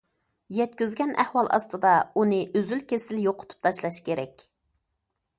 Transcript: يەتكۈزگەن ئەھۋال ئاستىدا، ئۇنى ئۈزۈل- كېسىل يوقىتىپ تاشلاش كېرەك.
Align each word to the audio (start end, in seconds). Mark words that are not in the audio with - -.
يەتكۈزگەن 0.59 1.11
ئەھۋال 1.23 1.49
ئاستىدا، 1.57 1.91
ئۇنى 2.21 2.39
ئۈزۈل- 2.59 2.81
كېسىل 2.93 3.21
يوقىتىپ 3.27 3.61
تاشلاش 3.67 3.99
كېرەك. 4.09 4.47